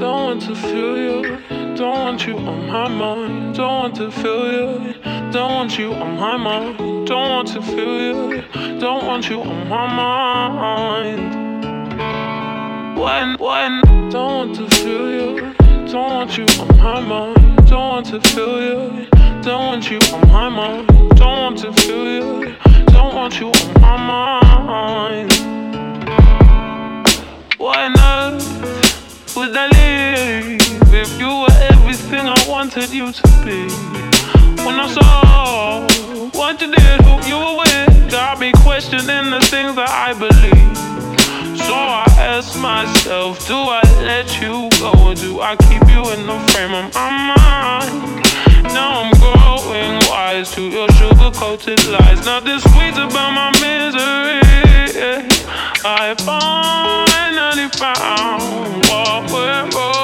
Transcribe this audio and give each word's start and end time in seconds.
Don't 0.00 0.24
want 0.24 0.42
to 0.44 0.54
feel 0.54 0.96
you. 0.96 1.76
Don't 1.76 1.98
want 1.98 2.26
you 2.26 2.34
on 2.38 2.66
my 2.68 2.88
mind. 2.88 3.54
Don't 3.54 3.80
want 3.80 3.96
to 3.96 4.10
feel 4.10 4.50
you. 4.50 4.94
Don't 5.30 5.52
want 5.52 5.78
you 5.78 5.92
on 5.92 6.16
my 6.16 6.38
mind. 6.38 7.06
Don't 7.06 7.28
want 7.28 7.48
to 7.48 7.60
feel 7.60 8.00
you. 8.00 8.42
Don't 8.80 9.04
want 9.04 9.28
you 9.28 9.42
on 9.42 9.68
my 9.68 9.86
mind. 9.88 11.34
When, 12.98 13.36
when, 13.38 13.82
don't 14.08 14.14
want 14.14 14.56
to 14.56 14.70
feel 14.76 15.10
you. 15.10 15.54
Don't 15.92 16.10
want 16.14 16.38
you 16.38 16.46
on 16.60 16.78
my 16.78 17.00
mind. 17.00 17.68
Don't 17.68 17.88
want 17.90 18.06
to 18.06 18.20
feel 18.22 18.58
you. 18.58 19.06
Don't 19.42 19.66
want 19.66 19.90
you 19.90 19.98
on 20.14 20.28
my 20.28 20.48
mind. 20.48 20.88
Don't 21.16 21.40
want 21.42 21.58
to 21.58 21.72
feel 21.74 22.06
you. 22.06 22.56
Don't 22.86 23.14
want 23.14 23.38
you 23.38 23.48
on 23.48 23.80
my 23.82 24.40
mind. 24.64 25.30
Why 27.58 27.88
not? 27.88 28.59
Would 29.40 29.56
I 29.56 29.68
leave 29.68 30.60
if 30.92 31.18
you 31.18 31.28
were 31.28 31.56
everything 31.72 32.28
I 32.28 32.36
wanted 32.46 32.90
you 32.90 33.10
to 33.10 33.22
be? 33.42 33.62
When 34.66 34.78
I 34.78 34.86
saw 34.86 35.80
what 36.38 36.60
you 36.60 36.70
did, 36.70 37.00
who 37.00 37.16
you 37.26 37.38
were 37.38 37.56
with, 37.56 38.10
got 38.10 38.38
me 38.38 38.52
questioning 38.56 39.30
the 39.30 39.40
things 39.40 39.76
that 39.76 39.88
I 39.88 40.12
believe. 40.12 40.76
So 41.56 41.72
I 41.72 42.04
ask 42.18 42.60
myself, 42.60 43.48
do 43.48 43.54
I 43.56 43.80
let 44.02 44.28
you 44.42 44.68
go 44.78 44.92
or 45.08 45.14
do 45.14 45.40
I 45.40 45.56
keep 45.56 45.88
you 45.88 46.02
in 46.12 46.26
the 46.26 46.38
frame 46.52 46.74
of 46.74 46.92
my 46.92 47.10
mind? 47.32 48.22
Now 48.74 49.04
I'm 49.04 49.10
growing 49.20 49.49
wise 50.40 50.54
to 50.54 50.62
your 50.62 50.88
sugar 50.92 51.30
coated 51.32 51.86
lies. 51.88 52.24
Not 52.24 52.44
Nothing 52.44 52.60
sweet 52.60 52.94
about 52.94 53.32
my 53.32 53.50
misery. 53.60 54.40
I 55.84 56.14
finally 56.18 57.68
found 57.68 58.86
what 58.86 59.32
went 59.32 59.74
wrong. 59.74 59.99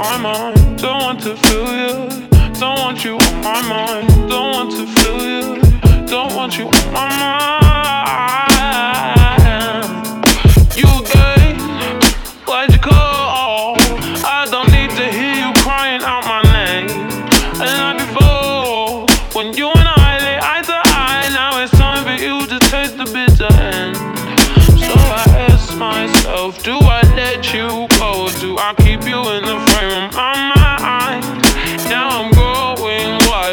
My 0.00 0.16
mind. 0.16 0.78
Don't 0.78 1.02
want 1.02 1.20
to 1.22 1.36
feel 1.36 1.66
you. 1.66 2.08
Don't 2.58 2.78
want 2.78 3.04
you 3.04 3.18
on 3.18 3.42
my 3.42 3.60
mind. 3.68 4.08
Don't 4.30 4.52
want 4.52 4.70
to 4.72 4.86
feel 4.86 5.20
you. 5.20 5.60
Don't 6.06 6.34
want 6.34 6.56
you 6.58 6.64
on 6.66 6.92
my 6.92 7.08
mind. 7.20 7.56
You 10.74 10.90
gay? 11.12 11.54
Why'd 12.46 12.72
you 12.72 12.78
call? 12.78 13.76
I 14.24 14.46
don't 14.50 14.70
need 14.72 14.90
to 15.00 15.06
hear 15.18 15.34
you 15.44 15.52
crying 15.62 16.02
out 16.02 16.24
my 16.24 16.42
name. 16.56 16.88
And 17.60 17.72
like 17.84 17.98
before, 17.98 19.06
when 19.34 19.52
you 19.54 19.68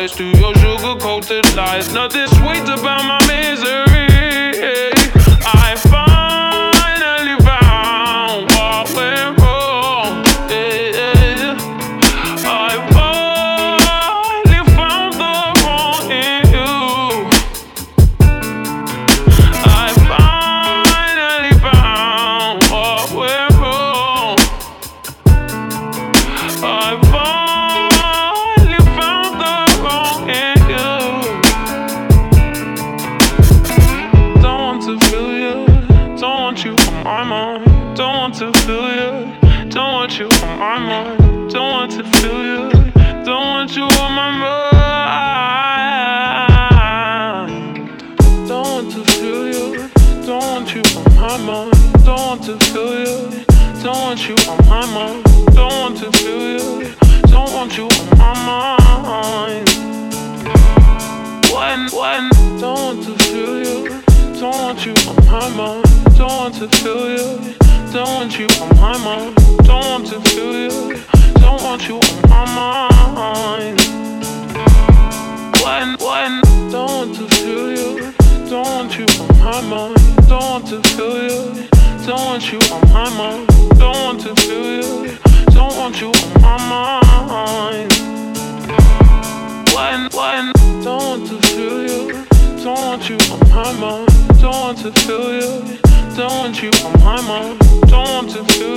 wise 0.08 0.17
to 0.17 0.25
your 0.38 0.53
sugar 0.55 0.95
coated 1.00 1.55
lies. 1.55 1.94
Nothing 1.94 2.27
sweet 2.27 2.63
about 2.63 3.03
my 3.03 3.19
misery. 3.27 3.86
To 42.22 42.32
you. 42.50 42.70
Don't 43.26 43.48
want 43.54 43.76
you 43.76 43.83
on 43.83 44.11
my 44.20 44.30
mind. 44.42 45.28
Don't 48.48 48.66
want 48.66 48.92
to 48.94 49.02
feel 49.11 49.44
you. 49.48 49.89
Don't 50.26 50.44
want 50.44 50.73
you 50.73 50.82
on 50.98 51.16
my 51.16 51.38
mind. 51.38 51.73
Don't 52.06 52.22
want 52.27 52.44
to 52.45 52.54
feel 52.67 52.94
you. 53.06 53.17
Don't 53.83 54.00
want 54.02 54.27
you 54.27 54.36
on 54.50 54.58
my 54.67 54.86
mind. 54.94 55.23
Don't 55.54 55.73
want 55.82 55.98
to 55.98 56.11
feel 56.17 56.44
you. 56.58 56.95
Don't 57.27 57.52
want 57.54 57.77
you 57.77 57.86
on 57.86 58.38
my 58.48 58.77
mind. 59.04 59.67
When, 61.54 61.80
when, 62.00 62.23
don't 62.60 62.80
want 62.86 63.00
to 63.06 63.14
feel 63.26 63.56
you. 63.66 63.80
Don't 64.39 64.58
want 64.61 64.86
you 64.86 64.94
on 65.10 65.16
my 65.26 65.48
mind. 65.56 65.86
Don't 66.17 66.38
want 66.39 66.56
to 66.56 66.67
feel 66.77 67.10
you. 67.10 67.27
Don't 67.94 68.08
want 68.08 68.39
you 68.39 68.48
on 68.61 68.70
my 68.80 68.98
mind. 68.98 69.36
Don't 69.66 69.86
want 69.86 70.08
to 70.08 70.20
feel 70.22 70.52
you. 70.52 70.57
Don't 78.49 78.65
want 78.65 78.97
you 78.97 79.05
on 79.19 79.39
my 79.39 79.61
mind. 79.61 80.27
Don't 80.30 80.41
want 80.41 80.67
to 80.67 80.81
feel 80.81 81.21
you. 81.21 81.67
Don't 82.05 82.25
want 82.25 82.49
you 82.49 82.59
on 82.71 82.81
my 82.93 83.09
mind. 83.17 83.47
Don't 83.77 83.95
want 84.05 84.21
to 84.21 84.33
feel 84.35 85.05
you. 85.05 85.17
Don't 85.47 85.75
want 85.75 85.99
you 85.99 86.08
on 86.08 86.61
my 86.69 87.02
mind. 87.27 87.91
When, 89.75 90.09
when, 90.15 90.53
don't 90.81 91.03
want 91.03 91.27
to 91.27 91.47
feel 91.47 91.89
you. 91.89 92.25
Don't 92.63 92.80
want 92.80 93.09
you 93.09 93.17
on 93.33 93.49
my 93.49 93.73
mind. 93.81 94.39
Don't 94.39 94.52
want 94.53 94.77
to 94.77 94.91
feel 94.93 95.33
you. 95.33 95.77
Don't 96.15 96.31
want 96.37 96.64
you 96.64 96.71
on 96.85 96.99
my 97.02 97.21
mind. 97.27 97.59
Don't 97.89 98.08
want 98.08 98.29
to 98.29 98.45
feel 98.45 98.69
you. 98.69 98.77